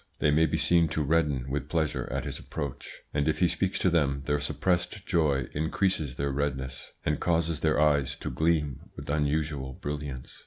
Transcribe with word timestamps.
They 0.17 0.31
may 0.31 0.47
be 0.47 0.57
seen 0.57 0.87
to 0.97 1.03
redden 1.03 1.47
with 1.47 1.69
pleasure 1.69 2.07
at 2.09 2.25
his 2.25 2.39
approach, 2.39 3.01
and 3.13 3.27
if 3.27 3.37
he 3.37 3.47
speaks 3.47 3.77
to 3.77 3.91
them 3.91 4.23
their 4.25 4.39
suppressed 4.39 5.05
joy 5.05 5.47
increases 5.53 6.15
their 6.15 6.31
redness, 6.31 6.93
and 7.05 7.19
causes 7.19 7.59
their 7.59 7.79
eyes 7.79 8.15
to 8.15 8.31
gleam 8.31 8.89
with 8.95 9.11
unusual 9.11 9.73
brilliance. 9.73 10.39